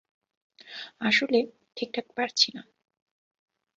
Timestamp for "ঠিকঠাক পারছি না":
1.77-2.61